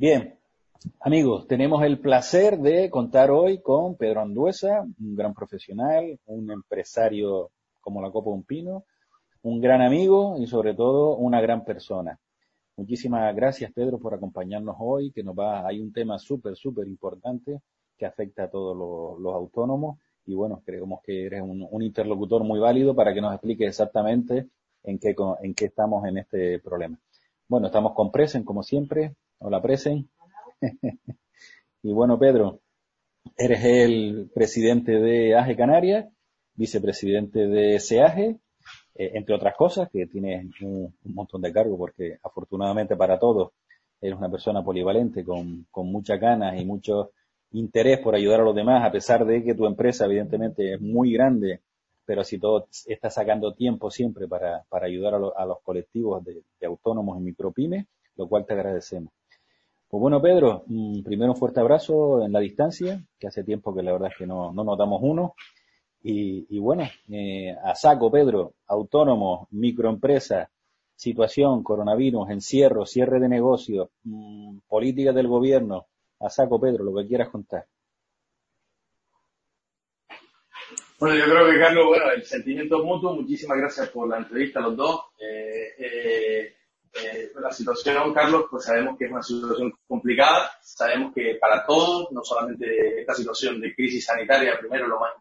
[0.00, 0.34] Bien,
[1.00, 7.50] amigos, tenemos el placer de contar hoy con Pedro Anduesa, un gran profesional, un empresario
[7.82, 8.86] como la Copa de un Pino,
[9.42, 12.18] un gran amigo y sobre todo una gran persona.
[12.78, 17.60] Muchísimas gracias, Pedro, por acompañarnos hoy, que nos va, hay un tema súper, súper importante
[17.98, 18.74] que afecta a todos
[19.20, 23.66] los, autónomos y bueno, creemos que eres un, interlocutor muy válido para que nos explique
[23.66, 24.48] exactamente
[24.82, 26.98] en qué, en qué estamos en este problema.
[27.46, 29.14] Bueno, estamos con Presen, como siempre.
[29.40, 30.08] Hola, Presen.
[31.82, 32.60] y bueno, Pedro,
[33.36, 36.06] eres el presidente de AGE Canarias,
[36.54, 38.38] vicepresidente de SEAGE,
[38.94, 43.52] eh, entre otras cosas, que tienes un, montón de cargos, porque afortunadamente para todos
[44.00, 47.12] eres una persona polivalente, con, con muchas ganas y mucho
[47.52, 51.12] interés por ayudar a los demás, a pesar de que tu empresa evidentemente es muy
[51.12, 51.60] grande
[52.10, 57.20] pero si todo está sacando tiempo siempre para, ayudar a, los colectivos de, autónomos y
[57.20, 59.12] micropymes, lo cual te agradecemos.
[59.90, 63.82] Pues bueno, Pedro, mm, primero un fuerte abrazo en la distancia, que hace tiempo que
[63.82, 65.34] la verdad es que no, no notamos uno.
[66.02, 70.48] Y, bueno, eh, a saco, Pedro, autónomos, microempresas,
[70.94, 75.88] situación, coronavirus, encierro, cierre de negocios, mm, políticas del gobierno,
[76.20, 77.66] a saco, Pedro, lo que quieras contar.
[81.00, 84.62] Bueno, yo creo que Carlos, bueno, el sentimiento mutuo, muchísimas gracias por la entrevista a
[84.62, 85.00] los dos.
[85.18, 86.54] Eh, eh,
[86.94, 92.10] eh, la situación, Carlos, pues sabemos que es una situación complicada, sabemos que para todos,
[92.10, 95.12] no solamente esta situación de crisis sanitaria, primero lo más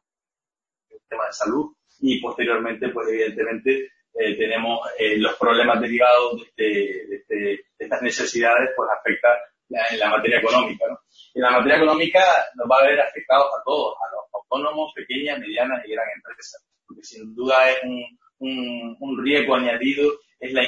[0.90, 4.80] el tema de salud y posteriormente, pues evidentemente tenemos
[5.18, 9.30] los problemas derivados de, este, de, estas necesidades, pues afecta
[9.70, 10.86] en la materia económica.
[10.90, 11.00] ¿no?
[11.34, 12.20] En la materia económica
[12.56, 16.66] nos va a ver afectados a todos, a los autónomos, pequeñas, medianas y grandes empresas,
[16.88, 20.64] porque sin duda es un, un, riesgo añadido, es la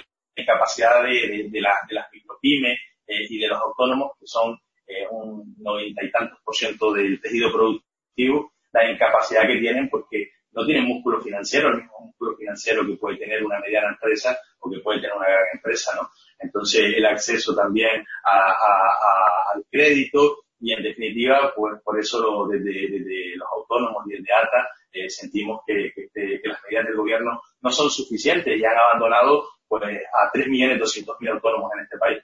[0.45, 6.11] de, de, las micropymes eh, y de los autónomos, que son eh, un noventa y
[6.11, 11.69] tantos por ciento del tejido productivo, la incapacidad que tienen porque no tienen músculo financiero,
[11.69, 15.27] el mismo músculo financiero que puede tener una mediana empresa o que puede tener una
[15.27, 16.09] gran empresa, ¿no?
[16.39, 24.05] Entonces, el acceso también al crédito y en definitiva, pues por eso desde, los autónomos
[24.05, 25.91] y desde ATA eh, sentimos que,
[26.43, 31.83] las medidas del gobierno no son suficientes y han abandonado pues, a 3.200.000 autónomos en
[31.83, 32.23] este país.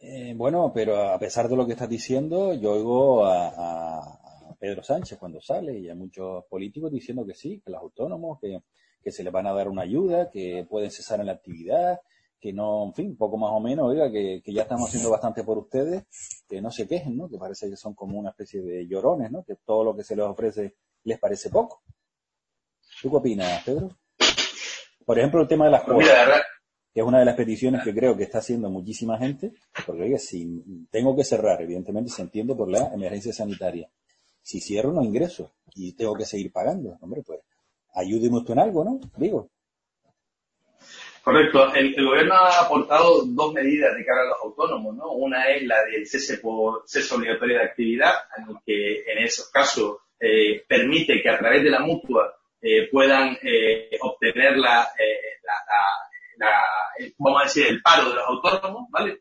[0.00, 4.18] Eh, bueno, pero a pesar de lo que estás diciendo, yo oigo a,
[4.58, 8.60] Pedro Sánchez cuando sale y a muchos políticos diciendo que sí, que los autónomos, que,
[9.02, 12.00] que se les van a dar una ayuda, que pueden cesar en la actividad,
[12.42, 15.58] que no, en fin, poco más o menos, oiga, que, ya estamos haciendo bastante por
[15.58, 16.02] ustedes,
[16.48, 17.28] que no se quejen, ¿no?
[17.28, 19.44] Que parece que son como una especie de llorones, ¿no?
[19.44, 21.84] Que todo lo que se les ofrece les parece poco.
[23.00, 23.96] ¿Tú qué opinas, Pedro?
[25.06, 26.42] Por ejemplo, el tema de las pues cuotas,
[26.92, 29.52] que es una de las peticiones que creo que está haciendo muchísima gente,
[29.86, 33.88] porque oiga, si tengo que cerrar, evidentemente se entiende por la emergencia sanitaria.
[34.42, 37.38] Si cierro no ingreso y tengo que seguir pagando, hombre, pues
[37.94, 38.98] ayúdeme usted en algo, ¿no?
[39.16, 39.48] Digo,
[41.22, 41.72] Correcto.
[41.72, 45.12] El, gobierno ha aportado dos medidas de cara a los autónomos, ¿no?
[45.12, 49.98] Una es la del cese por cese obligatorio de actividad, en que en esos casos
[50.18, 54.88] eh, permite que a través de la mutua eh, puedan eh, obtener la,
[57.18, 59.20] vamos a decir, el paro de los autónomos, ¿vale?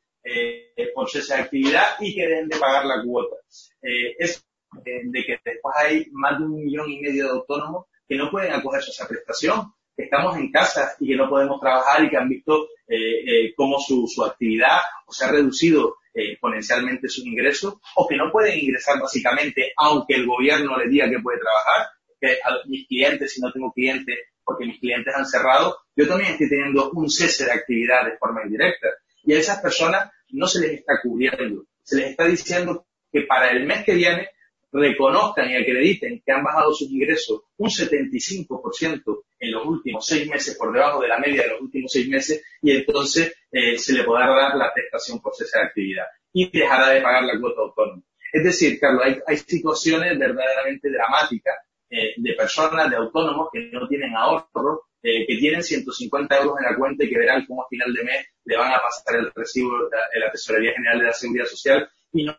[0.94, 3.36] por cese de actividad y que deben de pagar la cuota.
[3.82, 4.44] es
[4.84, 8.54] de que después hay más de un millón y medio de autónomos que no pueden
[8.54, 12.18] acogerse a esa prestación que estamos en casa y que no podemos trabajar y que
[12.18, 17.26] han visto eh, eh, cómo su, su, actividad o se ha reducido eh, exponencialmente sus
[17.26, 21.88] ingresos o que no pueden ingresar básicamente aunque el gobierno le diga que puede trabajar,
[22.20, 26.32] que a mis clientes, si no tengo clientes porque mis clientes han cerrado, yo también
[26.32, 28.88] estoy teniendo un cese de actividad de forma indirecta.
[29.24, 33.52] Y a esas personas no se les está cubriendo, se les está diciendo que para
[33.52, 34.30] el mes que viene
[34.72, 40.56] reconozcan y acrediten que han bajado sus ingresos un 75% en los últimos seis meses,
[40.58, 44.04] por debajo de la media de los últimos seis meses, y entonces eh, se le
[44.04, 48.04] podrá dar la prestación por cese de actividad y dejará de pagar la cuota autónoma.
[48.32, 51.56] Es decir, Carlos, hay, situaciones verdaderamente dramáticas
[51.90, 56.72] eh, de personas, de autónomos que no tienen ahorro, eh, que tienen 150 euros en
[56.72, 59.32] la cuenta y que verán cómo a final de mes le van a pasar el
[59.36, 62.38] recibo de la Tesorería General de la Seguridad Social y no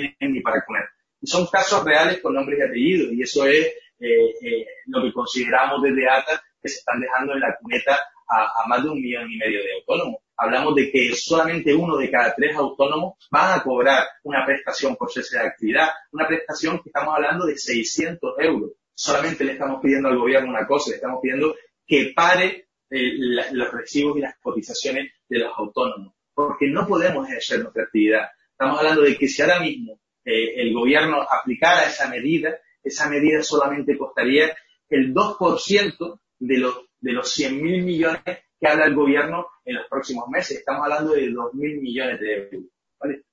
[0.00, 0.84] tienen ni para comer.
[1.20, 3.66] Y son casos reales con nombres y apellidos y eso es
[3.98, 7.98] eh, eh, lo que consideramos desde ATA que se están dejando en la cuneta
[8.28, 10.20] a, más de un millón y medio de autónomos.
[10.36, 15.12] Hablamos de que solamente uno de cada tres autónomos van a cobrar una prestación por
[15.12, 18.72] cese de actividad, una prestación que estamos hablando de 600 euros.
[18.94, 21.54] Solamente le estamos pidiendo al gobierno una cosa, le estamos pidiendo
[21.86, 23.12] que pare eh,
[23.52, 28.28] los recibos y las cotizaciones de los autónomos, porque no podemos ejercer nuestra actividad.
[28.54, 33.42] Estamos hablando de que si ahora mismo eh, el gobierno aplicara esa medida, esa medida
[33.42, 34.56] solamente costaría
[34.88, 40.28] el 2% de los, de los 100.000 millones que habla el gobierno en los próximos
[40.28, 40.58] meses.
[40.58, 42.70] Estamos hablando de 2.000 millones de euros.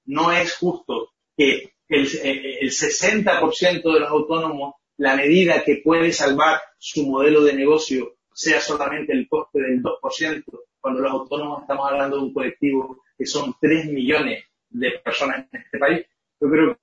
[0.05, 6.11] No es justo que el, eh, el 60% de los autónomos, la medida que puede
[6.13, 10.43] salvar su modelo de negocio sea solamente el coste del 2%,
[10.79, 15.61] cuando los autónomos estamos hablando de un colectivo que son 3 millones de personas en
[15.61, 16.05] este país.
[16.39, 16.77] Yo creo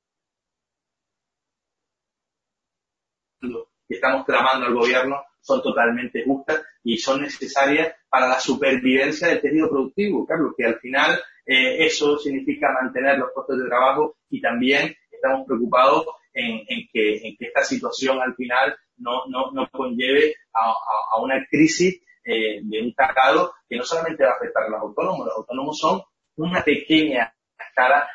[3.40, 9.40] que estamos clamando al gobierno son totalmente justas y son necesarias para la supervivencia del
[9.40, 14.40] tejido productivo, Carlos, que al final eh, eso significa mantener los costos de trabajo y
[14.40, 22.00] también estamos preocupados en, que, esta situación al final no, no, conlleve a, una crisis
[22.24, 25.78] eh, de un cacado que no solamente va a afectar a los autónomos, los autónomos
[25.78, 26.02] son
[26.36, 27.34] una pequeña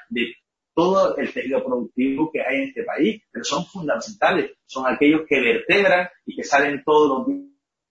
[0.09, 0.35] de
[0.73, 5.39] todo el tejido productivo que hay en este país, pero son fundamentales, son aquellos que
[5.39, 7.27] vertebran y que salen todos los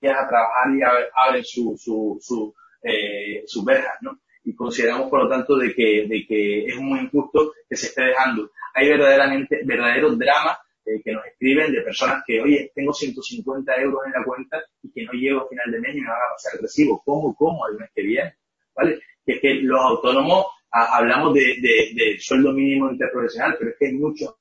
[0.01, 0.81] días a trabajar y
[1.15, 4.19] abren su, su, su, eh, sus verjas, ¿no?
[4.45, 8.03] Y consideramos, por lo tanto, de que, de que es muy injusto que se esté
[8.07, 8.51] dejando.
[8.75, 14.01] Hay verdaderamente, verdaderos dramas eh, que nos escriben de personas que, oye, tengo 150 euros
[14.05, 16.33] en la cuenta y que no llego a final de mes y me van a
[16.35, 17.01] pasar el recibo.
[17.05, 17.69] ¿Cómo, cómo?
[17.69, 18.35] El mes que viene.
[18.75, 18.99] ¿Vale?
[19.25, 21.59] Que es que los autónomos hablamos de,
[21.95, 24.39] de, sueldo mínimo interprofesional, pero es que hay mucho.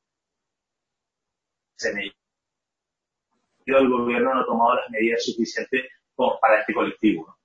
[3.66, 5.86] El gobierno no ha tomado las medidas suficientes
[6.16, 7.38] para este colectivo.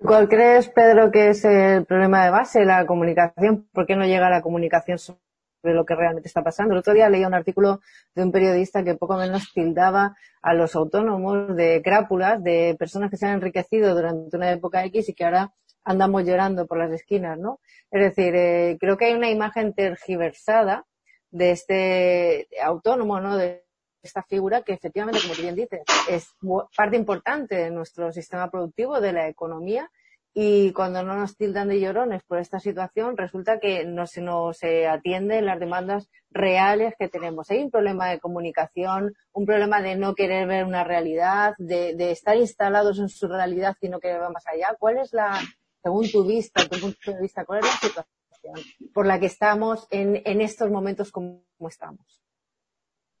[0.00, 3.68] ¿Cuál crees, Pedro, que es el problema de base, la comunicación?
[3.72, 5.18] ¿Por qué no llega la comunicación sobre
[5.62, 6.74] lo que realmente está pasando?
[6.74, 7.80] El otro día leía un artículo
[8.14, 13.16] de un periodista que poco menos tildaba a los autónomos de crápulas, de personas que
[13.16, 15.52] se han enriquecido durante una época X y que ahora
[15.86, 17.60] andamos llorando por las esquinas, ¿no?
[17.90, 20.84] Es decir, eh, creo que hay una imagen tergiversada
[21.30, 23.36] de este autónomo, ¿no?
[23.36, 23.64] De
[24.02, 26.34] esta figura que efectivamente, como tú bien dices, es
[26.76, 29.90] parte importante de nuestro sistema productivo, de la economía,
[30.34, 34.58] y cuando no nos tildan de llorones por esta situación, resulta que no se nos
[34.62, 37.50] atienden las demandas reales que tenemos.
[37.50, 42.10] Hay un problema de comunicación, un problema de no querer ver una realidad, de, de
[42.10, 44.76] estar instalados en su realidad y no querer ver más allá.
[44.78, 45.40] ¿Cuál es la,
[45.86, 49.86] según tu vista, tu punto de vista, cuál es la situación por la que estamos
[49.92, 52.20] en, en estos momentos como estamos?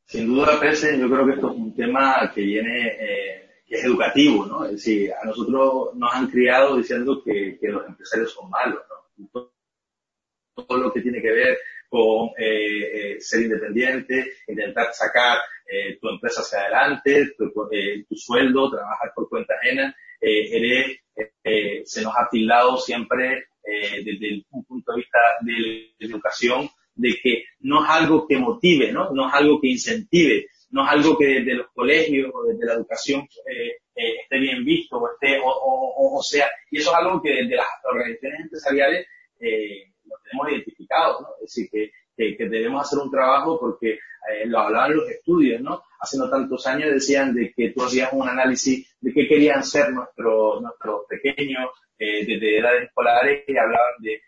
[0.04, 3.84] Sin duda, Pese, yo creo que esto es un tema que viene, eh, que es
[3.84, 4.64] educativo, ¿no?
[4.64, 8.82] Es decir, a nosotros nos han criado diciendo que, que los empresarios son malos,
[9.32, 9.52] ¿no?
[10.56, 11.58] Todo lo que tiene que ver
[11.88, 15.38] con eh, eh, ser independiente, intentar sacar
[16.00, 21.00] tu empresa hacia adelante, tu, sueldo, trabajar por cuenta ajena, eres
[21.44, 27.16] eh, se nos ha tildado siempre eh, desde un punto de vista de, educación de
[27.22, 29.10] que no es algo que motive, ¿no?
[29.12, 32.74] No es algo que incentive, no es algo que desde los colegios o desde la
[32.74, 37.56] educación eh, esté bien visto o esté, o, sea, y eso es algo que desde
[37.56, 39.06] las organizaciones empresariales
[40.04, 41.28] lo tenemos identificado, ¿no?
[41.42, 43.98] Es decir, que, que, debemos hacer un trabajo porque
[44.46, 45.82] lo hablaban los estudios, ¿no?
[46.00, 49.92] hace no tantos años decían de que tú hacías un análisis de qué querían ser
[49.92, 54.20] nuestros nuestros pequeños eh, desde edades escolares y hablaban de,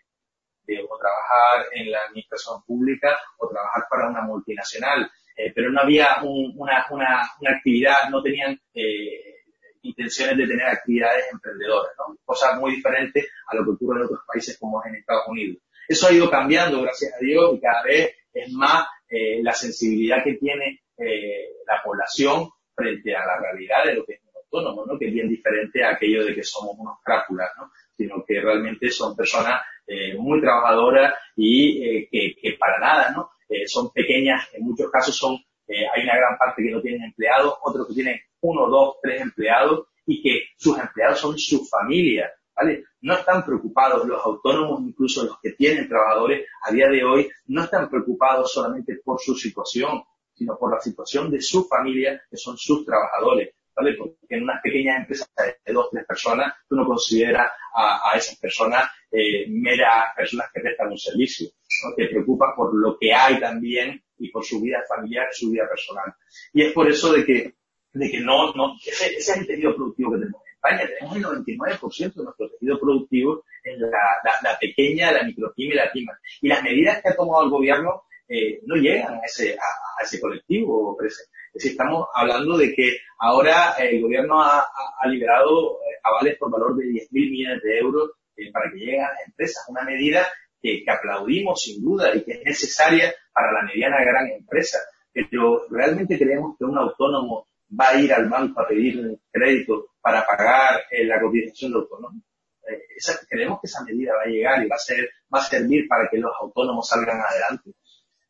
[0.63, 5.09] de, o trabajar en la administración pública o trabajar para una multinacional.
[5.37, 9.35] Eh, pero no había una, una, una, actividad, no tenían eh,
[9.83, 12.17] intenciones de tener actividades emprendedoras, ¿no?
[12.25, 15.61] Cosas muy diferentes a lo que ocurre en otros países como en Estados Unidos.
[15.89, 20.23] Eso ha ido cambiando, gracias a Dios, y cada vez es más eh, la sensibilidad
[20.23, 24.85] que tiene eh, la población frente a la realidad de lo que es un autónomo,
[24.85, 24.99] ¿no?
[24.99, 27.71] que es bien diferente a aquello de que somos unos crápulas, ¿no?
[27.97, 32.07] sino que realmente son personas eh, muy trabajadoras y eh,
[32.39, 33.31] que, para nada, ¿no?
[33.65, 35.33] Son pequeñas, en muchos casos son,
[35.67, 39.87] hay una gran parte que no tienen empleados, otros que tienen uno, dos, tres empleados
[40.05, 42.83] y que sus empleados son su familia, ¿vale?
[43.01, 47.63] No están preocupados los autónomos, incluso los que tienen trabajadores a día de hoy, no
[47.63, 52.57] están preocupados solamente por su situación, sino por la situación de su familia, que son
[52.57, 53.53] sus trabajadores.
[53.75, 53.95] ¿vale?
[53.97, 58.89] Porque en unas pequeñas empresas de dos, tres personas, tú no consideras a, esas personas
[59.11, 61.49] eh, meras personas que prestan un servicio.
[61.83, 61.95] ¿no?
[61.95, 66.13] Te preocupas por lo que hay también y por su vida familiar su vida personal.
[66.53, 67.55] Y es por eso de que,
[67.93, 70.89] de que no, no, ese, ese es el tejido productivo que tenemos en España.
[70.99, 73.89] Tenemos el 99% de nuestro tejido productivo en la,
[74.23, 76.11] la, la pequeña, la micropyme y la pyme.
[76.41, 80.19] Y las medidas que ha tomado el gobierno eh, no llegan a ese, a, ese
[80.19, 80.95] colectivo.
[81.01, 84.59] Es decir, estamos hablando de que ahora el gobierno ha,
[85.01, 89.01] ha liberado, eh, avales por valor de 10.000 millones de euros eh, para que lleguen
[89.01, 89.65] a las empresas.
[89.67, 90.27] Una medida
[90.61, 94.77] que, que, aplaudimos sin duda y que es necesaria para la mediana gran empresa.
[95.11, 100.25] Pero realmente creemos que un autónomo va a ir al banco a pedir crédito para
[100.25, 102.21] pagar eh, la cotización de autónomo.
[102.67, 105.43] Eh, esa, creemos que esa medida va a llegar y va a ser, va a
[105.43, 107.71] servir para que los autónomos salgan adelante.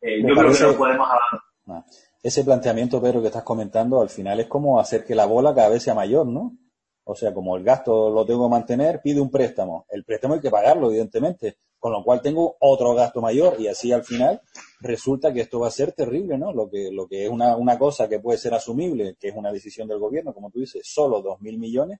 [0.01, 1.39] Eh, yo creo que no podemos avanzar.
[1.67, 1.86] Ah,
[2.22, 5.69] ese planteamiento, Pedro, que estás comentando, al final es como hacer que la bola cada
[5.69, 6.58] vez sea mayor, ¿no?
[7.05, 9.86] O sea, como el gasto lo tengo que mantener, pide un préstamo.
[9.89, 13.91] El préstamo hay que pagarlo, evidentemente, con lo cual tengo otro gasto mayor y así
[13.91, 14.41] al final
[14.81, 16.53] resulta que esto va a ser terrible, ¿no?
[16.53, 19.51] Lo que, lo que es una, una cosa que puede ser asumible, que es una
[19.51, 22.00] decisión del gobierno, como tú dices, solo dos mil millones,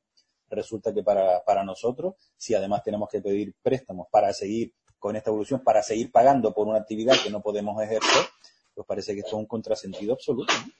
[0.50, 5.30] resulta que para, para nosotros, si además tenemos que pedir préstamos para seguir con esta
[5.30, 8.26] evolución, para seguir pagando por una actividad que no podemos ejercer,
[8.76, 10.54] pues parece que esto es un contrasentido absoluto.
[10.54, 10.74] ¿no?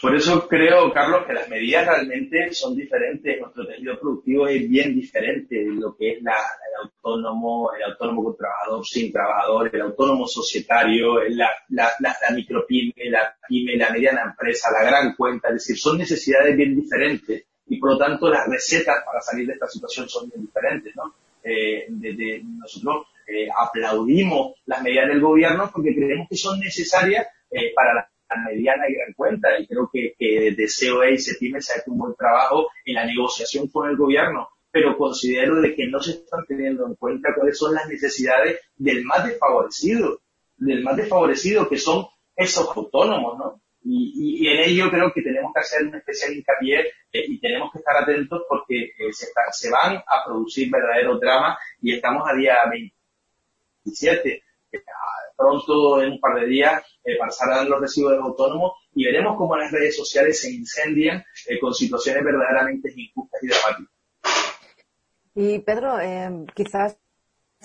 [0.00, 3.40] Por eso creo, Carlos, que las medidas realmente son diferentes.
[3.40, 8.24] Nuestro tejido productivo es bien diferente de lo que es la, el autónomo, el autónomo
[8.24, 13.90] con trabajador, sin trabajador, el autónomo societario, la, la, la, la micropyme, la pyme, la
[13.90, 15.48] mediana empresa, la gran cuenta.
[15.48, 19.54] Es decir, son necesidades bien diferentes y por lo tanto las recetas para salir de
[19.54, 21.14] esta situación son bien diferentes, ¿no?
[21.44, 27.72] Eh, de, nosotros eh, aplaudimos las medidas del gobierno porque creemos que son necesarias eh,
[27.74, 31.72] para la mediana y gran cuenta y creo que, que desde COE y CEPIME se
[31.72, 35.86] ha hecho un buen trabajo en la negociación con el gobierno, pero considero de que
[35.86, 40.20] no se están teniendo en cuenta cuáles son las necesidades del más desfavorecido,
[40.56, 43.60] del más desfavorecido que son esos autónomos, ¿no?
[43.84, 46.80] Y, y, y en ello creo que tenemos que hacer un especial hincapié
[47.12, 51.20] eh, y tenemos que estar atentos porque eh, se, está, se, van a producir verdaderos
[51.20, 54.42] dramas y estamos a día 27
[55.36, 59.56] pronto, en un par de días, eh, pasarán los recibos de autónomos y veremos cómo
[59.56, 63.92] las redes sociales se incendian eh, con situaciones verdaderamente injustas y dramáticas.
[65.34, 66.98] Y Pedro, eh, quizás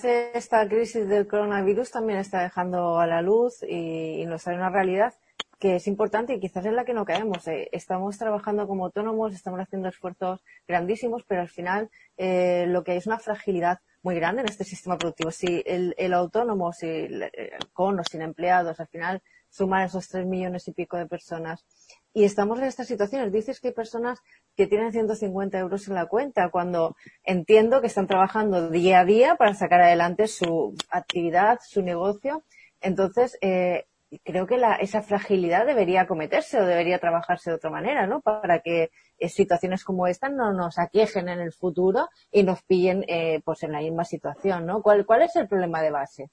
[0.03, 4.69] esta crisis del coronavirus también está dejando a la luz y, y nos trae una
[4.69, 5.13] realidad
[5.59, 7.47] que es importante y quizás es la que no caemos.
[7.47, 12.91] Eh, estamos trabajando como autónomos, estamos haciendo esfuerzos grandísimos, pero al final eh, lo que
[12.91, 15.31] hay es una fragilidad muy grande en este sistema productivo.
[15.31, 20.25] Si el, el autónomo, si eh, con o sin empleados, al final suman esos tres
[20.25, 21.65] millones y pico de personas.
[22.13, 23.31] Y estamos en estas situaciones.
[23.31, 24.19] Dices que hay personas
[24.55, 29.35] que tienen 150 euros en la cuenta, cuando entiendo que están trabajando día a día
[29.35, 32.43] para sacar adelante su actividad, su negocio.
[32.81, 33.85] Entonces, eh,
[34.23, 38.21] creo que la, esa fragilidad debería acometerse o debería trabajarse de otra manera, ¿no?
[38.21, 43.03] Para que eh, situaciones como esta no nos aquejen en el futuro y nos pillen
[43.07, 44.81] eh, pues en la misma situación, ¿no?
[44.81, 46.29] ¿Cuál, ¿Cuál es el problema de base?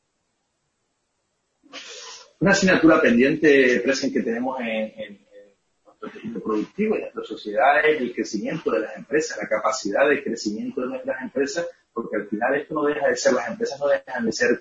[2.40, 5.24] Una asignatura pendiente, Presen, que tenemos en,
[5.84, 10.08] nuestro tejido productivo y en nuestra sociedad es el crecimiento de las empresas, la capacidad
[10.08, 13.80] de crecimiento de nuestras empresas, porque al final esto no deja de ser, las empresas
[13.80, 14.60] no dejan de ser,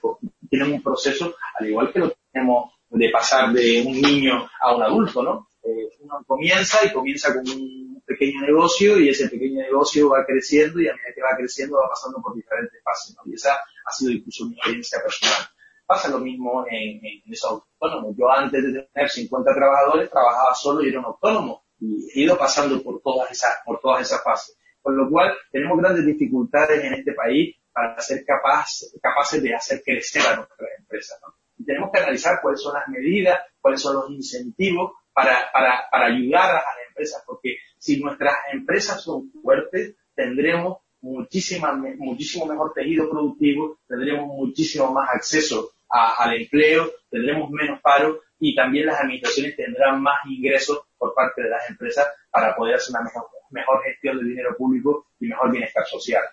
[0.49, 4.83] tienen un proceso, al igual que lo tenemos de pasar de un niño a un
[4.83, 5.49] adulto, ¿no?
[5.63, 10.79] Eh, uno comienza y comienza con un pequeño negocio y ese pequeño negocio va creciendo
[10.79, 13.23] y a medida que va creciendo va pasando por diferentes fases, ¿no?
[13.31, 15.47] Y esa ha sido incluso mi experiencia personal.
[15.85, 18.15] Pasa lo mismo en, en, esos autónomos.
[18.17, 22.37] Yo antes de tener 50 trabajadores trabajaba solo y era un autónomo y he ido
[22.37, 24.57] pasando por todas esas, por todas esas fases.
[24.81, 28.67] Con lo cual tenemos grandes dificultades en este país para ser capaz,
[29.01, 31.33] capaces de hacer crecer a nuestras empresas, ¿no?
[31.57, 36.07] Y tenemos que analizar cuáles son las medidas, cuáles son los incentivos para, para, para
[36.07, 43.09] ayudar a las empresas, porque si nuestras empresas son fuertes, tendremos muchísima, muchísimo mejor tejido
[43.09, 49.55] productivo, tendremos muchísimo más acceso a, al empleo, tendremos menos paro y también las administraciones
[49.55, 54.17] tendrán más ingresos por parte de las empresas para poder hacer una mejor, mejor gestión
[54.17, 56.23] del dinero público y mejor bienestar social.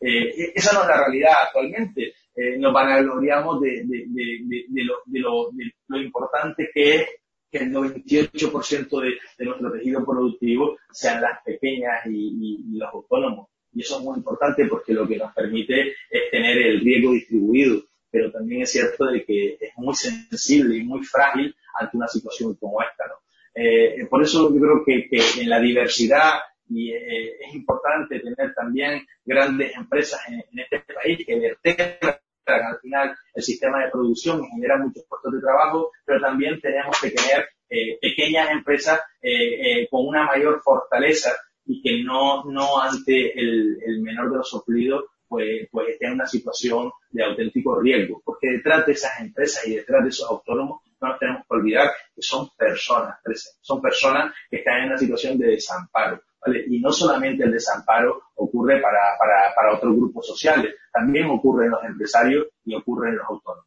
[0.00, 4.94] Eh, esa no es la realidad actualmente eh, nos vanagloriamos de, de, de, de, lo,
[5.04, 7.08] de, lo, de lo importante que es
[7.50, 12.88] que el 98% de, de nuestro tejido productivo sean las pequeñas y, y, y, los
[12.94, 13.48] autónomos.
[13.74, 17.82] Y eso es muy importante porque lo que nos permite es tener el riesgo distribuido.
[18.10, 22.54] Pero también es cierto de que es muy sensible y muy frágil ante una situación
[22.54, 23.04] como esta.
[23.06, 23.14] ¿no?
[23.54, 28.54] Eh, por eso yo creo que, que en la diversidad y eh, es importante tener
[28.54, 34.46] también grandes empresas en, en este país que vertebran al final el sistema de producción
[34.48, 39.88] genera muchos puestos de trabajo, pero también tenemos que tener eh, pequeñas empresas eh, eh,
[39.90, 45.04] con una mayor fortaleza y que no, no ante el, el menor de los sufridos
[45.30, 49.76] pues, pues esté en una situación de auténtico riesgo, porque detrás de esas empresas y
[49.76, 53.16] detrás de esos autónomos no nos tenemos que olvidar que son personas,
[53.60, 56.64] son personas que están en una situación de desamparo, ¿vale?
[56.68, 61.72] Y no solamente el desamparo ocurre para, para, para otros grupos sociales, también ocurre en
[61.72, 63.66] los empresarios y ocurre en los autónomos.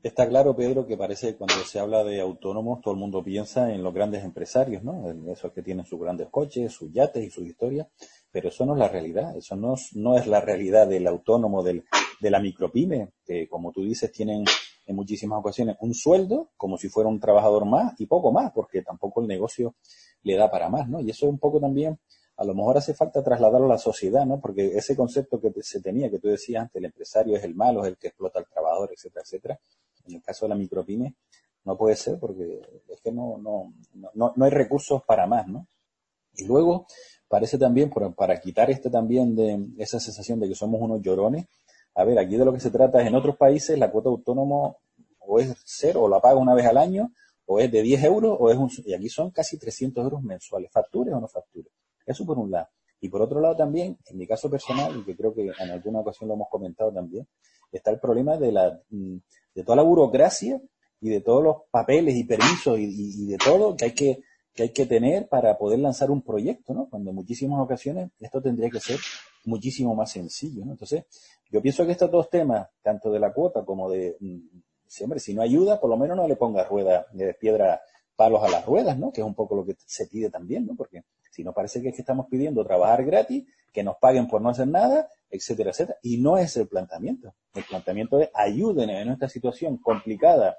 [0.00, 3.72] Está claro, Pedro, que parece que cuando se habla de autónomos, todo el mundo piensa
[3.72, 5.10] en los grandes empresarios, ¿no?
[5.10, 7.88] En esos que tienen sus grandes coches, sus yates y sus historias,
[8.30, 11.64] pero eso no es la realidad, eso no es, no es la realidad del autónomo,
[11.64, 11.84] del,
[12.20, 14.44] de la micropyme, que como tú dices, tienen
[14.86, 18.82] en muchísimas ocasiones un sueldo como si fuera un trabajador más y poco más, porque
[18.82, 19.74] tampoco el negocio
[20.22, 21.00] le da para más, ¿no?
[21.00, 21.98] Y eso es un poco también,
[22.36, 24.40] a lo mejor hace falta trasladarlo a la sociedad, ¿no?
[24.40, 27.82] Porque ese concepto que se tenía, que tú decías antes, el empresario es el malo,
[27.82, 29.60] es el que explota al trabajador, etcétera, etcétera,
[30.06, 31.14] en el caso de la micropyme,
[31.64, 33.72] no puede ser porque es que no, no,
[34.14, 35.66] no, no hay recursos para más, ¿no?
[36.34, 36.86] Y luego,
[37.26, 41.46] parece también, para quitar este también de esa sensación de que somos unos llorones,
[41.94, 44.78] a ver, aquí de lo que se trata es en otros países la cuota autónomo
[45.18, 47.12] o es cero o la paga una vez al año
[47.50, 50.70] o es de 10 euros o es un, y aquí son casi 300 euros mensuales,
[50.70, 51.72] factures o no factures.
[52.04, 52.68] Eso por un lado.
[53.00, 56.00] Y por otro lado también, en mi caso personal, y que creo que en alguna
[56.00, 57.26] ocasión lo hemos comentado también,
[57.72, 59.16] está el problema de la, mm,
[59.54, 60.60] de toda la burocracia
[61.00, 64.72] y de todos los papeles y permisos y, de todo que hay que, que hay
[64.72, 66.88] que tener para poder lanzar un proyecto, ¿no?
[66.90, 68.98] Cuando en muchísimas ocasiones esto tendría que ser
[69.46, 70.72] muchísimo más sencillo, ¿no?
[70.72, 71.04] Entonces,
[71.50, 74.38] yo pienso que estos dos temas, tanto de la cuota como de, mm,
[74.88, 77.80] si, hombre, si no ayuda, por lo menos no le ponga ruedas, de piedra,
[78.16, 79.12] palos a las ruedas, ¿no?
[79.12, 80.74] Que es un poco lo que se pide también, ¿no?
[80.74, 84.40] Porque si no parece que es que estamos pidiendo trabajar gratis, que nos paguen por
[84.42, 85.98] no hacer nada, etcétera, etcétera.
[86.02, 87.34] Y no es el planteamiento.
[87.54, 90.58] El planteamiento es ayuden en esta situación complicada,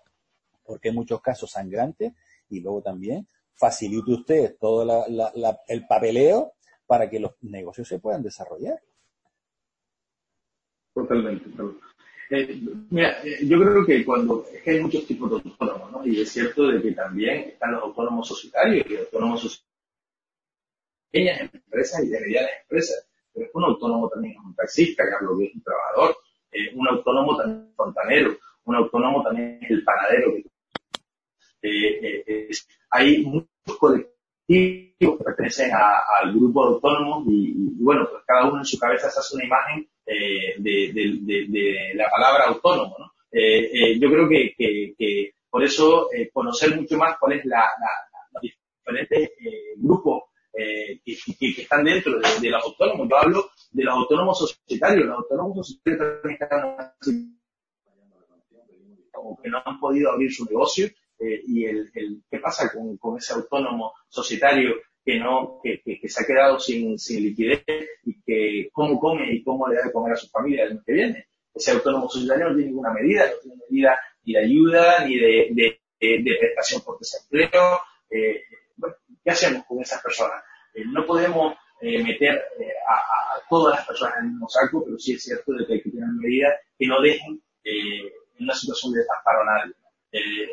[0.64, 2.14] porque en muchos casos sangrante,
[2.50, 5.06] y luego también facilite usted todo
[5.68, 6.54] el papeleo
[6.88, 8.82] para que los negocios se puedan desarrollar.
[10.94, 11.46] Totalmente.
[12.32, 16.06] Eh, mira, eh, yo creo que cuando es que hay muchos tipos de autónomos, ¿no?
[16.06, 19.70] Y es cierto de que también están los autónomos societarios y autónomos societarios
[21.12, 23.08] pequeñas empresas y de medianas empresas.
[23.34, 26.18] Pero es un autónomo también es un taxista, que hablo que es un trabajador,
[26.52, 30.34] eh, un autónomo también es un fontanero, un autónomo también es el panadero.
[31.62, 32.50] Eh,
[32.92, 34.19] hay muchos colectivos
[34.50, 39.20] que pertenecen al grupo de autónomos y, bueno, pues cada uno en su cabeza se
[39.20, 42.96] hace una imagen eh, de, la palabra autónomo.
[42.98, 43.14] ¿no?
[43.32, 47.64] Eh, eh, yo creo que, que, por eso conocer mucho más cuál es la,
[48.34, 49.32] los diferentes
[49.78, 53.08] grupos que, que, están dentro de, los autónomos.
[53.10, 55.06] Yo hablo de los autónomos societarios.
[55.06, 57.40] Los autónomos societarios también están
[59.12, 60.88] como que no han podido abrir su negocio
[61.20, 66.28] y el, el, qué pasa con, ese autónomo societario que no, que, que, se ha
[66.28, 67.64] quedado sin, sin, liquidez
[68.06, 70.84] y que cómo come y cómo le da de comer a su familia el mes
[70.86, 71.28] que viene.
[71.54, 75.48] Ese autónomo societario no tiene ninguna medida, no tiene medida ni de ayuda, ni de,
[75.52, 77.80] de, de, prestación por desempleo.
[78.10, 78.44] Eh,
[79.24, 80.44] ¿qué hacemos con esas personas?
[80.74, 84.98] Eh, no podemos eh, meter eh, a, todas las personas en el mismo saco, pero
[85.00, 88.54] sí es cierto de que hay que tener medidas que no dejen eh, en una
[88.54, 89.74] situación de desamparo a nadie.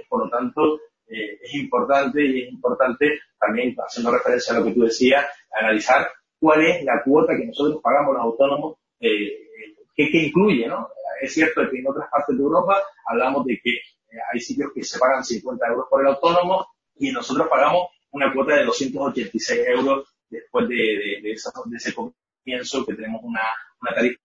[0.09, 4.73] Por lo tanto, eh, es importante y es importante también, haciendo referencia a lo que
[4.73, 9.47] tú decías, analizar cuál es la cuota que nosotros pagamos los autónomos, eh,
[9.95, 10.89] qué, incluye, ¿no?
[11.21, 14.83] Es cierto que en otras partes de Europa hablamos de que eh, hay sitios que
[14.83, 16.67] se pagan 50 euros por el autónomo
[16.97, 22.95] y nosotros pagamos una cuota de 286 euros después de, de, de, ese comienzo que
[22.95, 23.43] tenemos una,
[23.81, 24.21] una tarifa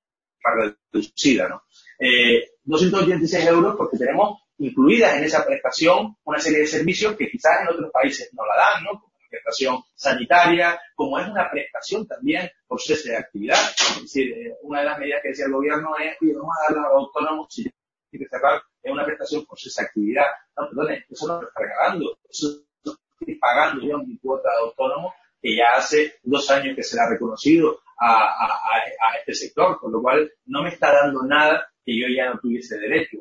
[0.91, 1.63] reducida, ¿no?
[1.99, 7.61] Eh, 286 euros porque tenemos incluidas en esa prestación una serie de servicios que quizás
[7.61, 8.91] en otros países no la dan, ¿no?
[9.01, 13.57] Como la prestación sanitaria, como es una prestación también por cese de actividad.
[13.95, 16.63] Es decir, eh, una de las medidas que decía el gobierno es, oye, vamos a
[16.63, 20.25] darle a los autónomos si tiene que cerrar, es una prestación por cese de actividad.
[20.55, 22.47] No, perdón, eso no lo está regalando, eso
[22.83, 26.99] lo estoy pagando yo mi cuota de autónomo que ya hace dos años que se
[26.99, 31.67] ha reconocido a, a, a, este sector, con lo cual no me está dando nada
[31.83, 33.17] que yo ya no tuviese derecho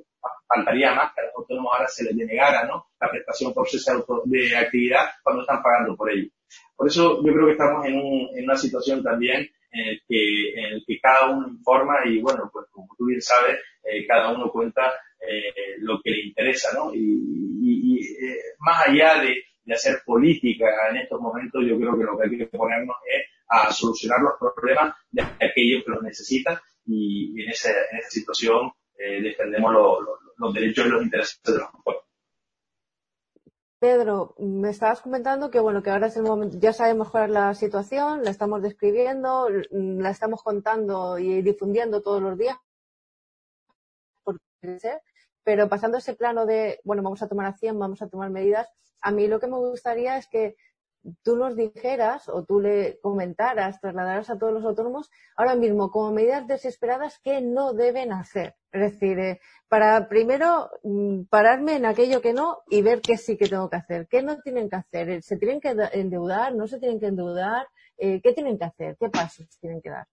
[0.52, 2.86] faltaría más que a los autónomos ahora se les denegara ¿no?
[3.00, 3.92] la prestación por cese
[4.24, 6.28] de actividad cuando están pagando por ello.
[6.76, 10.50] Por eso yo creo que estamos en, un, en una situación también en el, que,
[10.54, 14.34] en el que cada uno informa y bueno, pues como tú bien sabes, eh, cada
[14.34, 16.92] uno cuenta eh, lo que le interesa, ¿no?
[16.92, 21.96] Y, y, y eh, más allá de, de, hacer política en estos momentos, yo creo
[21.96, 26.02] que lo que hay que ponernos es a solucionar los problemas de aquellos que los
[26.02, 31.58] necesitan y en, ese, en esa situación eh, defendemos los derechos y los intereses de
[31.58, 31.68] los.
[33.80, 37.30] Pedro, me estabas comentando que bueno, que ahora es el momento, ya sabemos cuál es
[37.30, 42.58] la situación, la estamos describiendo, la estamos contando y difundiendo todos los días,
[45.42, 48.68] pero pasando ese plano de, bueno, vamos a tomar acción, vamos a tomar medidas,
[49.00, 50.56] a mí lo que me gustaría es que
[51.22, 56.12] tú nos dijeras o tú le comentaras, trasladaras a todos los autónomos ahora mismo como
[56.12, 58.56] medidas desesperadas que no deben hacer.
[58.72, 63.36] Es decir, eh, para primero mm, pararme en aquello que no y ver qué sí
[63.36, 66.78] que tengo que hacer, qué no tienen que hacer, se tienen que endeudar, no se
[66.78, 67.66] tienen que endeudar,
[67.98, 70.06] eh, qué tienen que hacer, qué pasos tienen que dar.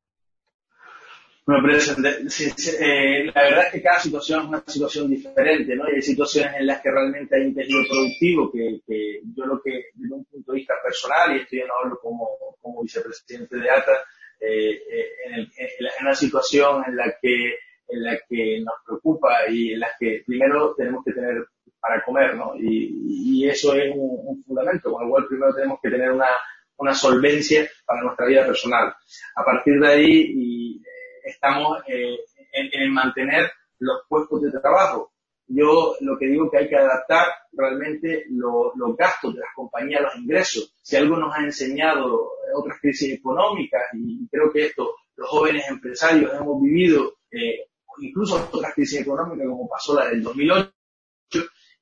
[1.47, 5.89] Pero eh, la verdad es que cada situación es una situación diferente, ¿no?
[5.89, 9.61] Y hay situaciones en las que realmente hay un tejido productivo que, que yo lo
[9.61, 12.27] que, desde un punto de vista personal, y estoy en hablo como,
[12.61, 13.93] como vicepresidente de ATA,
[14.41, 17.55] eh, eh en, en, una situación en la que
[17.87, 21.47] en la que nos preocupa y en la que primero tenemos que tener
[21.79, 22.55] para comer, ¿no?
[22.57, 26.27] Y, y eso es un, un, fundamento, con el cual primero tenemos que tener una,
[26.75, 28.93] una solvencia para nuestra vida personal.
[29.35, 30.81] A partir de ahí, y,
[31.29, 32.17] estamos eh,
[32.53, 35.11] en, mantener los puestos de trabajo.
[35.47, 40.03] Yo lo que digo que hay que adaptar realmente los gastos de las compañías a
[40.03, 40.75] los ingresos.
[40.81, 46.33] Si algo nos ha enseñado otras crisis económicas, y creo que esto los jóvenes empresarios
[46.33, 47.67] hemos vivido, eh,
[47.99, 50.71] incluso otras crisis económicas como pasó la del 2008,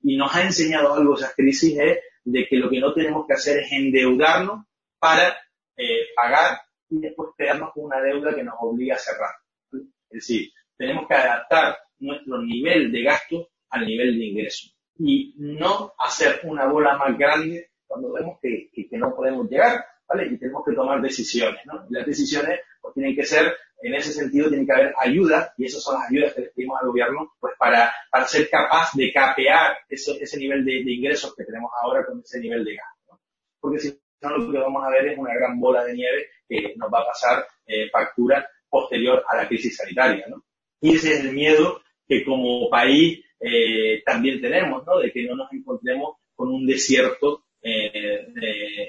[0.04, 3.34] y nos ha enseñado algo esas crisis es de que lo que no tenemos que
[3.34, 4.66] hacer es endeudarnos
[5.00, 5.36] para
[5.78, 9.32] eh, pagar y después quedarnos con una deuda que nos obliga a cerrar.
[9.72, 15.94] Es decir, tenemos que adaptar nuestro nivel de gasto al nivel de ingreso y no
[16.00, 20.28] hacer una bola más grande cuando vemos que, no podemos llegar, ¿vale?
[20.28, 21.86] Y tenemos que tomar decisiones, ¿no?
[21.90, 25.66] Y las decisiones pues, tienen que ser, en ese sentido, tiene que haber ayuda, y
[25.66, 29.12] esas son las ayudas que le pedimos al gobierno, pues para, para ser capaz de
[29.14, 33.20] capear ese, ese nivel de, ingresos que tenemos ahora con ese nivel de gasto, ¿no?
[33.60, 36.74] Porque si no, lo que vamos a ver es una gran bola de nieve que
[36.78, 40.44] nos va a pasar eh, factura posterior a la crisis sanitaria, ¿no?
[40.82, 45.00] Y ese es el miedo que como país eh, también tenemos, ¿no?
[45.00, 48.28] De que no nos encontremos con un desierto eh,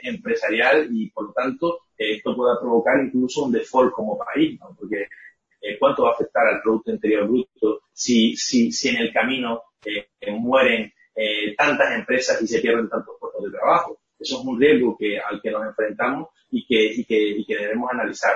[0.02, 4.76] empresarial y por lo tanto esto pueda provocar incluso un default como país, ¿no?
[4.78, 5.08] Porque
[5.60, 9.62] eh, cuánto va a afectar al Producto Interior Bruto si, si, si en el camino
[10.28, 10.92] mueren
[11.56, 13.98] tantas empresas y se pierden tantos puestos de trabajo.
[14.26, 17.56] Eso es un riesgo que, al que nos enfrentamos y que, y que, y que
[17.56, 18.34] debemos analizar.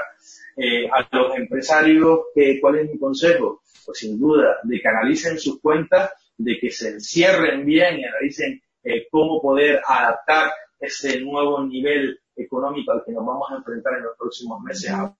[0.56, 2.26] Eh, a los empresarios,
[2.60, 3.62] ¿cuál es mi consejo?
[3.84, 8.62] Pues sin duda, de que analicen sus cuentas, de que se encierren bien y analicen
[8.84, 14.04] eh, cómo poder adaptar ese nuevo nivel económico al que nos vamos a enfrentar en
[14.04, 15.12] los próximos meses a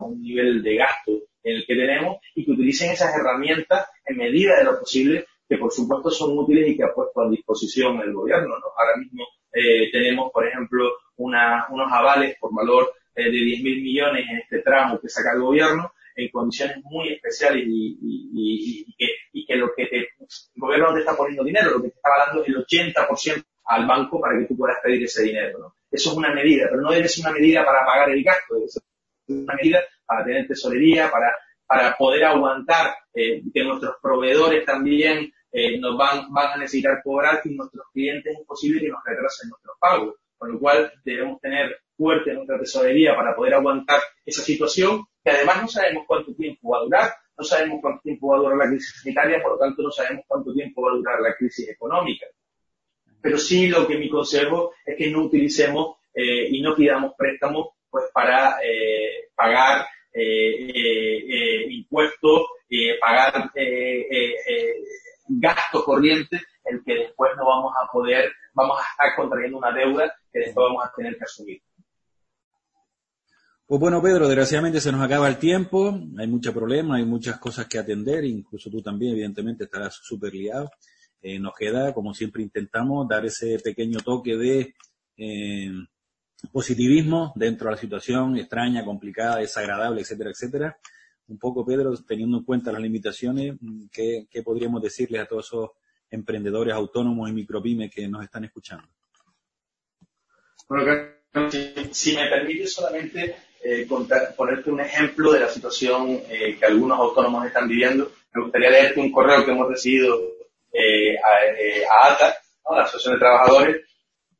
[0.00, 4.58] un nivel de gasto en el que tenemos y que utilicen esas herramientas en medida
[4.58, 8.12] de lo posible que por supuesto son útiles y que ha puesto a disposición el
[8.12, 8.54] gobierno.
[8.54, 9.24] Ahora mismo
[9.56, 14.36] eh, tenemos, por ejemplo, una, unos avales por valor eh, de 10 mil millones en
[14.36, 19.74] este tramo que saca el gobierno en condiciones muy especiales y, que, y que, lo
[19.74, 20.08] que te, el
[20.56, 23.86] gobierno no te está poniendo dinero, lo que te está dando es el 80% al
[23.86, 25.74] banco para que tú puedas pedir ese dinero.
[25.90, 28.68] Eso es una medida, pero no debe ser una medida para pagar el gasto, debe
[28.68, 28.82] ser
[29.28, 31.34] una medida para tener tesorería, para,
[31.66, 37.40] para poder aguantar eh, que nuestros proveedores también eh, nos van, van a necesitar cobrar
[37.42, 40.16] y nuestros clientes es posible que nos retrasen nuestros pagos.
[40.36, 45.62] Con lo cual debemos tener fuerte nuestra tesorería para poder aguantar esa situación, que además
[45.62, 48.66] no sabemos cuánto tiempo va a durar, no sabemos cuánto tiempo va a durar la
[48.66, 52.26] crisis sanitaria, por lo tanto no sabemos cuánto tiempo va a durar la crisis económica.
[53.22, 57.68] Pero sí lo que mi consejo es que no utilicemos eh, y no pidamos préstamos
[57.88, 62.42] pues para eh, pagar eh, eh impuestos,
[63.00, 63.52] pagar
[65.28, 70.12] gastos corrientes, el que después no vamos a poder, vamos a estar contrayendo una deuda
[70.32, 71.62] que después vamos a tener que asumir.
[73.66, 77.66] Pues bueno, Pedro, desgraciadamente se nos acaba el tiempo, hay muchos problemas, hay muchas cosas
[77.66, 80.70] que atender, incluso tú también, evidentemente, estarás súper liado.
[81.20, 84.74] Eh, nos queda, como siempre intentamos, dar ese pequeño toque de
[85.16, 85.72] eh,
[86.52, 90.78] positivismo dentro de la situación extraña, complicada, desagradable, etcétera, etcétera.
[91.28, 93.56] Un poco, Pedro, teniendo en cuenta las limitaciones,
[93.90, 95.70] ¿qué, qué podríamos decirles a todos esos
[96.10, 98.86] emprendedores autónomos y micropymes que nos están escuchando?
[101.92, 103.86] Si, me permite solamente eh,
[104.36, 109.00] ponerte un ejemplo de la situación eh, que algunos autónomos están viviendo, me gustaría leerte
[109.00, 110.18] un correo que hemos recibido
[110.72, 111.16] eh,
[111.88, 112.36] a, ATA,
[112.70, 113.76] la Asociación de Trabajadores,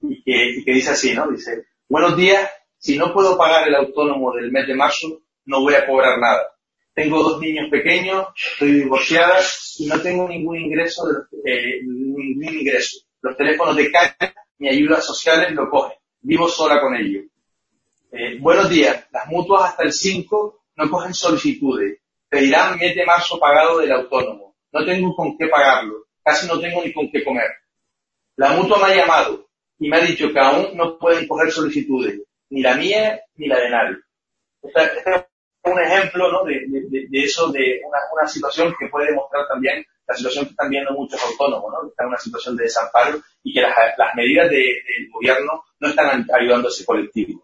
[0.02, 1.30] y que dice así, ¿no?
[1.30, 5.74] Dice, buenos días, si no puedo pagar el autónomo del mes de marzo, no voy
[5.74, 6.55] a cobrar nada.
[6.96, 9.38] Tengo dos niños pequeños, estoy divorciada
[9.78, 11.02] y no tengo ningún ingreso,
[11.44, 13.00] eh, ningún ingreso.
[13.20, 17.26] Los teléfonos de caja, ni ayudas sociales lo cogen vivo sola con ellos.
[18.10, 22.00] Eh, buenos días, las mutuas hasta el 5 no cogen solicitudes.
[22.30, 24.56] Pedirán mes de marzo pagado del autónomo.
[24.72, 26.06] No tengo con qué pagarlo.
[26.24, 27.50] Casi no tengo ni con qué comer.
[28.36, 29.46] La mutua me ha llamado.
[29.78, 33.60] y me ha dicho que aún no pueden coger solicitudes, ni la mía ni la
[33.60, 33.96] de nadie.
[35.72, 36.44] Un ejemplo ¿no?
[36.44, 40.70] de, de, eso, de una, una, situación que puede demostrar también la situación que están
[40.70, 41.82] viendo muchos autónomos, ¿no?
[41.82, 45.88] que están en una situación de desamparo y que las, las medidas del gobierno no
[45.88, 47.42] están ayudando a ese colectivo.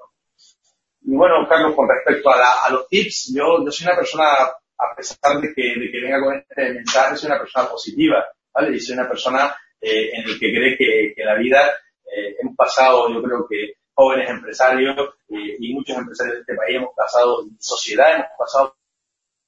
[1.05, 4.97] Y bueno, Carlos, con respecto a, a los tips, yo, yo soy una persona, a
[4.97, 8.77] pesar de que, de venga con este mensaje, soy una persona positiva, ¿vale?
[8.77, 11.73] Y soy una persona eh, en el que cree que, que la vida
[12.05, 14.97] eh, hemos pasado, yo creo que jóvenes empresarios
[15.29, 18.77] eh, y muchos empresarios de este país hemos pasado en sociedad, hemos pasado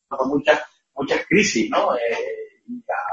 [0.08, 0.62] por muchas,
[0.94, 1.94] muchas crisis, ¿no?
[1.96, 2.44] Eh,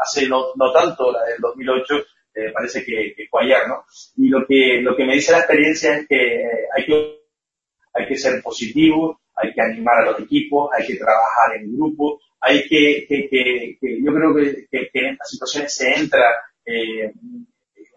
[0.02, 1.96] hace no, no, tanto, la del 2008,
[2.34, 3.86] eh, parece que, que fue ayer, ¿no?
[4.17, 7.22] Y lo que, lo que me dice la experiencia es que hay que,
[7.94, 12.20] hay que ser positivo, hay que animar a los equipos, hay que trabajar en grupo,
[12.39, 16.26] hay que, que, que, que yo creo que, en estas situaciones se entra
[16.65, 17.12] eh,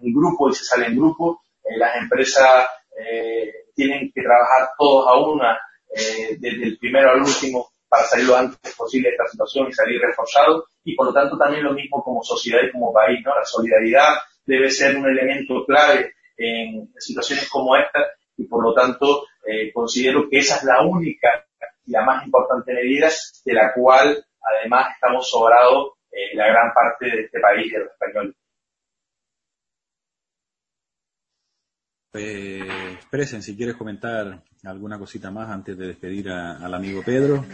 [0.01, 2.67] en grupo y se sale en grupo, eh, las empresas
[2.99, 5.59] eh, tienen que trabajar todos a una,
[5.95, 9.73] eh, desde el primero al último, para salir lo antes posible de esta situación y
[9.73, 10.65] salir reforzados.
[10.85, 13.35] Y por lo tanto también lo mismo como sociedad y como país, ¿no?
[13.35, 18.01] La solidaridad debe ser un elemento clave en situaciones como esta
[18.37, 21.47] y por lo tanto eh, considero que esa es la única
[21.87, 23.09] y la más importante medida
[23.45, 27.91] de la cual además estamos sobrados eh, la gran parte de este país, de los
[27.91, 28.35] españoles.
[32.17, 32.61] Eh,
[32.95, 37.45] expresen si quieres comentar alguna cosita más antes de despedir al amigo Pedro.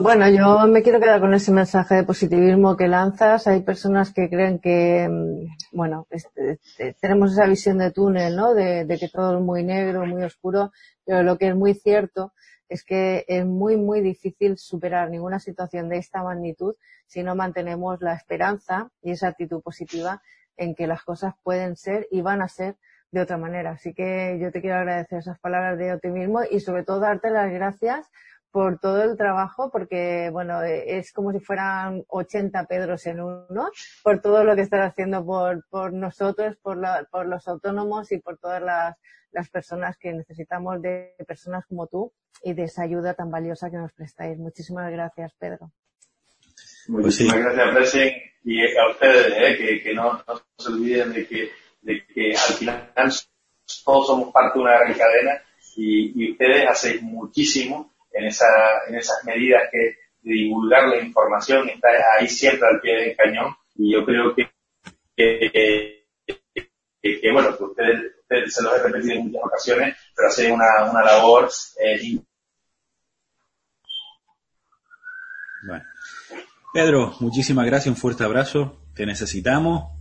[0.00, 3.48] Bueno, yo me quiero quedar con ese mensaje de positivismo que lanzas.
[3.48, 6.60] Hay personas que creen que, mm, bueno, este,
[7.00, 8.54] tenemos esa visión de túnel, ¿no?
[8.54, 10.70] De, de, que todo es muy negro, muy oscuro,
[11.04, 12.32] pero lo que es muy cierto
[12.68, 16.76] es que es muy, muy difícil superar ninguna situación de esta magnitud
[17.08, 20.22] si no mantenemos la esperanza y esa actitud positiva
[20.56, 22.76] en que las cosas pueden ser y van a ser
[23.10, 23.72] de otra manera.
[23.72, 27.50] Así que yo te quiero agradecer esas palabras de optimismo y sobre todo darte las
[27.52, 28.08] gracias
[28.50, 33.70] por todo el trabajo, porque bueno, es como si fueran 80 Pedros en uno,
[34.02, 38.18] por todo lo que estás haciendo por, por nosotros, por, la, por los autónomos y
[38.18, 38.96] por todas las,
[39.32, 43.76] las personas que necesitamos de personas como tú y de esa ayuda tan valiosa que
[43.76, 44.38] nos prestáis.
[44.38, 45.70] Muchísimas gracias, Pedro.
[46.88, 48.12] Muchísimas gracias, Presen,
[48.44, 51.50] y a ustedes, eh, que, que no, no se olviden de que
[51.82, 52.92] de que al final
[53.84, 55.42] todos somos parte de una gran cadena
[55.76, 58.46] y, ustedes hacen muchísimo en, esa,
[58.88, 61.88] en esas medidas que de divulgar la información, está
[62.18, 63.54] ahí siempre al pie del cañón.
[63.76, 64.50] Y yo creo que,
[67.00, 71.04] que, bueno, ustedes, ustedes, se los he repetido en muchas ocasiones, pero hacen una, una
[71.04, 71.48] labor
[71.80, 72.18] eh,
[75.66, 75.84] bueno.
[76.72, 79.92] Pedro, muchísimas gracias, un fuerte abrazo, te necesitamos,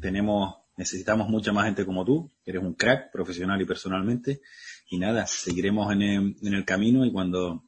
[0.00, 4.40] tenemos necesitamos mucha más gente como tú, eres un crack profesional y personalmente.
[4.88, 7.64] Y nada, seguiremos en el, en el camino y cuando,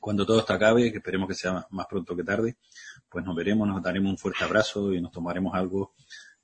[0.00, 2.56] cuando todo esto acabe, que esperemos que sea más pronto que tarde,
[3.08, 5.94] pues nos veremos, nos daremos un fuerte abrazo y nos tomaremos algo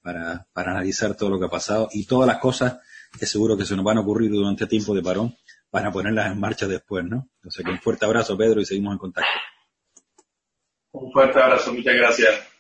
[0.03, 2.79] para, para analizar todo lo que ha pasado y todas las cosas
[3.19, 5.37] que seguro que se nos van a ocurrir durante tiempo de parón
[5.71, 7.29] para ponerlas en marcha después, ¿no?
[7.49, 9.31] Sea que un fuerte abrazo, Pedro, y seguimos en contacto.
[10.93, 12.54] Un fuerte abrazo, muchas gracias.